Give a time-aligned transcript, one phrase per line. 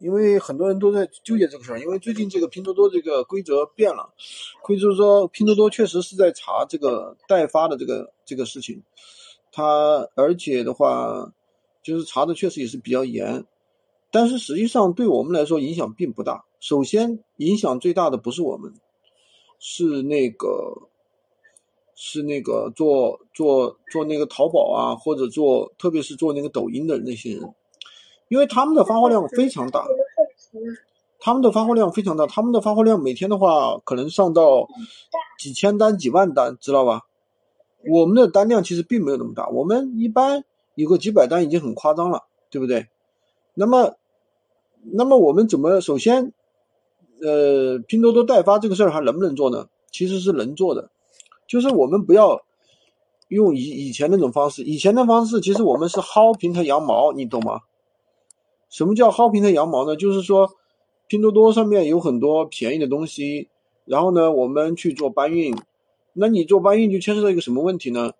[0.00, 4.12] 因为很多人都在纠结这个事儿，因为最近这个拼多多这个规则变了，
[4.62, 8.82] 规则说拼多多确实是在查这个代发的这个这个事情，
[9.52, 11.32] 它而且的话
[11.82, 13.44] 就是查的确实也是比较严，
[14.10, 16.44] 但是实际上对我们来说影响并不大。
[16.60, 18.74] 首先影响最大的不是我们，
[19.58, 20.88] 是那个。
[21.98, 27.54] 是那个做做做那个淘宝啊，或者做特别是做那个抖音的那些人，
[28.28, 29.86] 因为他们的发货量非常大，
[31.20, 34.68] 他们的发货量非常大，他们的发货量每天的话可能上到
[35.38, 37.02] 几千单、几万单，知道吧？
[37.88, 40.44] 我们的单量其实并没有那么大，我们一般
[40.74, 42.88] 有个几百单已经很夸张了，对不对？
[43.54, 43.94] 那么，
[44.82, 46.32] 那么我们怎么首先，
[47.22, 49.68] 呃，拼多多代发这个事儿还能不能做呢？
[49.92, 50.90] 其实是能做的。
[51.46, 52.42] 就是我们不要
[53.28, 57.60] 用以以前那种方式，以前的方式其实我们是薅平台羊毛，你懂吗？
[58.68, 59.96] 什么叫薅平台羊毛呢？
[59.96, 60.50] 就是说，
[61.06, 63.48] 拼多多上面有很多便宜的东西，
[63.84, 65.56] 然后呢，我们去做搬运，
[66.12, 68.12] 那你做搬运就牵涉到一个什么问题呢？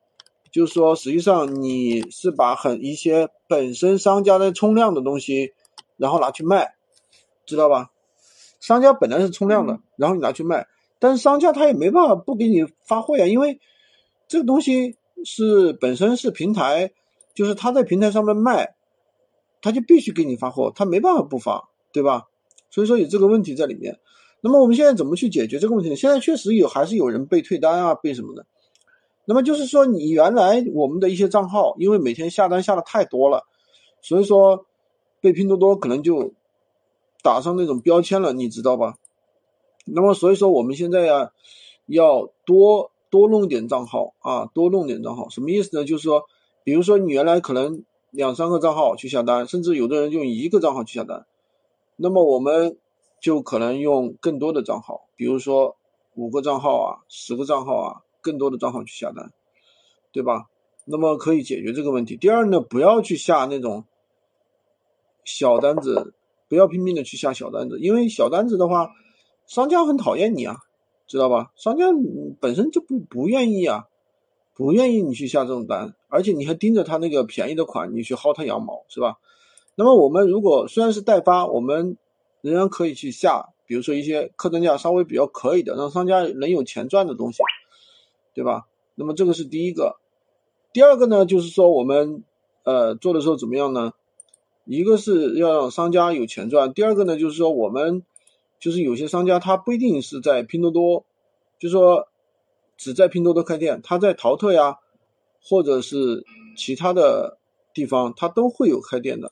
[0.53, 5.53] 就是说，实际上你是把很一些本身商家的冲量的东西，
[5.97, 6.75] 然后拿去卖，
[7.45, 7.91] 知道吧？
[8.61, 10.67] 商家本来是冲量的，然后你拿去卖。
[10.99, 13.61] 但是商家他也没办法不给你发货呀，因为
[14.29, 16.93] 这个东西是本身是平台，
[17.35, 18.76] 就是他在平台上面卖，
[19.67, 22.29] 他就必须给你发货，他没办法不发，对吧？
[22.71, 23.99] 所以说有这个问题在里面。
[24.41, 25.97] 那么我们现在怎么去解决这个问题呢？
[25.97, 28.47] 现在确实有还是有人被退单啊，被什么的。
[29.25, 33.43] 那么就是说你原来我们的一些账号，因为每天下单下的太多了，
[34.01, 34.67] 所以说
[35.21, 36.33] 被拼多多可能就
[37.25, 38.95] 打上那种标签了，你知道吧？
[39.85, 41.33] 那么，所以说我们现在呀，
[41.87, 45.85] 要多多弄点账号啊，多弄点账号，什么意思呢？
[45.85, 46.25] 就是说，
[46.63, 51.27] 比如说你原来可能两三个账号去下单，甚至有的人用一个账号去下单，
[51.97, 52.79] 那么我们
[53.21, 55.77] 就可能用更多的账号，比如说
[56.15, 59.33] 五个账号啊，十个账号啊，更多的账号去下单，
[60.13, 60.47] 对吧？
[60.85, 62.17] 那么可以解决这个问题。
[62.17, 63.85] 第二呢，不要去下那种
[65.25, 66.15] 小单子，
[66.49, 68.91] 不要拼命的去下小单子，因为小单子的话。
[69.49, 70.57] 商家很讨厌你啊，
[71.07, 71.53] 知道吧？
[71.55, 71.85] 商家
[72.41, 73.87] 本身就不不愿意啊，
[74.57, 79.19] 不愿意你去下这种单，而且你还盯着他那个便宜的款，你去薅他羊毛，是吧？
[79.75, 81.97] 那么我们如果虽然是代发，我们
[82.41, 87.43] 仍然可以去下，比如说一些客单价稍微比较可以的，让商家能有钱赚的东西，
[88.35, 88.67] 对吧？
[88.95, 89.97] 那么这个是第一个。
[90.73, 92.25] 第二个呢，就是说我们
[92.65, 93.93] 呃做的时候怎么样呢？
[94.65, 98.03] 一个是要让商家有钱赚，第二个呢，就是说我们。
[98.59, 101.05] 就是有些商家他不一定是在拼多多，
[101.59, 102.09] 就说
[102.79, 104.79] 只在拼多多开店，他在淘特呀，
[105.49, 106.25] 或者是
[106.57, 107.39] 其他的
[107.73, 109.31] 地方，他都会有开店的。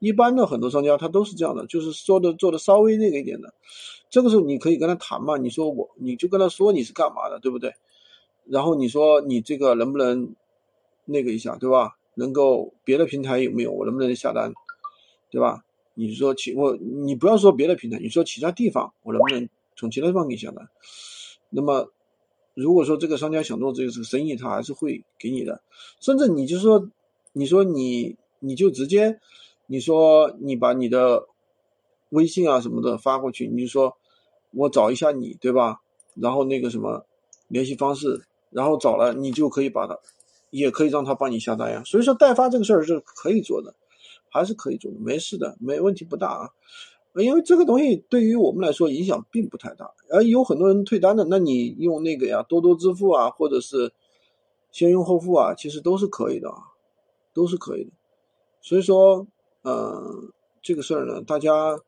[0.00, 3.54] 一般的很多商家他都是这样的，就是说的做的稍微那个一点的。
[4.10, 7.72] 这个时候你可以跟他谈嘛，你说我你就跟他说你是干嘛的，对不对？
[8.44, 10.34] 然后你说你这个能不能
[11.06, 11.96] 那个一下，对吧？
[12.14, 13.72] 能够别的平台有没有？
[13.72, 14.52] 我能不能下单，
[15.30, 15.64] 对吧？
[15.94, 20.68] 你说其我你不要说别的平台，你说其他地方我能不能从其他地方给你下单？
[21.48, 21.90] 那么
[22.54, 25.60] 如果说这个商家想做这个这个生意，他还是会给你的。
[26.00, 26.88] 甚至你就说，
[27.32, 29.18] 你说你你就直接
[29.66, 31.26] 你说你把你的
[32.10, 33.96] 微信啊什么的发过去，你就说
[34.52, 35.80] 我找一下你，对吧？
[36.14, 37.04] 然后那个什么
[37.48, 39.98] 联系方式，然后找了你就可以把它，
[40.50, 41.82] 也可以让他帮你下单呀。
[41.84, 43.74] 所以说代发这个事儿是可以做的。
[44.30, 46.50] 还是可以做的，没事的，没问题不大啊。
[47.22, 49.90] 因为这个东西对于我们来说影响并不太大。
[50.10, 53.92] 而有很多人退单的，那你用那个呀，多多支付啊，或者是
[54.72, 56.56] 先用后付啊，其实都是可以的啊，
[57.32, 57.90] 都是可以的。
[58.60, 59.26] 所以说，
[59.62, 60.32] 嗯，
[60.62, 61.78] 这个事儿呢，大家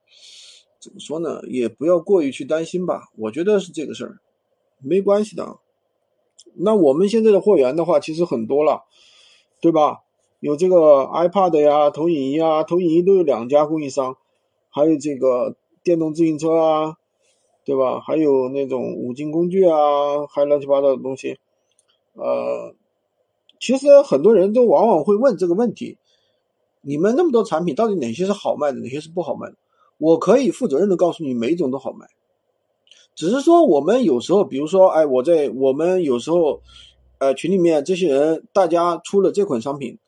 [0.78, 3.09] 怎么说呢，也不要过于去担心吧。
[3.16, 4.19] 我觉得是这个事儿，
[4.78, 5.59] 没关系的。
[6.54, 8.84] 那我们现在的货源的话，其实很多了，
[9.60, 10.03] 对吧？
[10.41, 14.16] 有这个 iPad 呀，投影仪啊，投影仪都有两家供应商，
[14.76, 16.98] 还有这个电动自行车啊，
[17.65, 17.98] 对吧？
[18.00, 21.39] 还有那种五金工具啊，还乱七八糟的东西。
[22.12, 22.74] 呃，
[23.59, 25.97] 其实很多人都往往会问这个问题：
[26.83, 29.56] 你们那么多产品，到底哪些是好卖的，哪些是不好卖的？
[29.97, 32.06] 我可以负责任的告诉你，每一种都好卖。
[33.15, 36.60] 只是说我们有时候，比如说，哎，我在我们有时候，
[37.16, 39.98] 呃，群里面这些人，大家出了这款商品。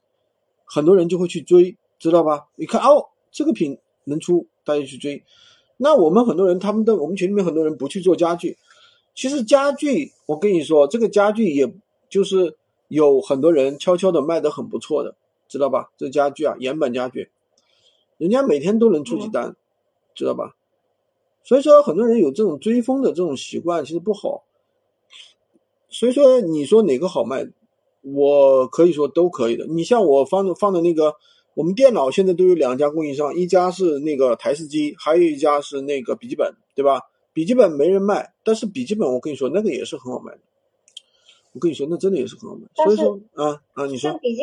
[0.67, 2.49] 很多人就会去追，知道吧？
[2.57, 5.25] 你看哦，这个品能出，大家去追。
[5.79, 8.59] 那我们很多人，他们的我们群里面很多人不去做家具。
[9.15, 11.73] 其实家具，我跟你说，这个家具也
[12.11, 12.57] 就是
[12.89, 15.17] 有很多人悄悄的卖的很不错的，
[15.49, 15.91] 知道吧？
[15.97, 17.31] 这家具啊，岩板家具，
[18.19, 19.57] 人家每天都能出几单，
[20.15, 20.55] 知道吧？
[21.43, 24.45] 所以说很多人有这种追风的这种习惯，其实不好。
[25.89, 27.49] 所以说你说哪个好卖，
[28.03, 29.67] 我可以说都可以的。
[29.67, 31.17] 你像我放的放的那个，
[31.59, 37.01] 我们电脑现在都有两家供应商，一家是那个台式机，还有一家是那个笔记本，对吧？
[37.33, 40.39] 笔记本没人卖，但是笔记本我跟你说那个也是很好卖的。
[41.55, 42.63] 我跟你说，那真的也是很好卖。
[42.85, 44.43] 所以说啊啊，你说笔记。